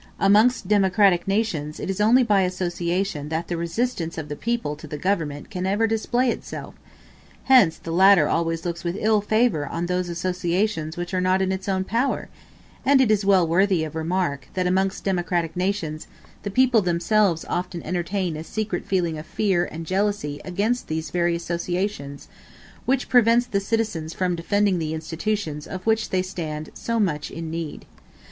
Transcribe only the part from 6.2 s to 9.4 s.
itself: hence the latter always looks with ill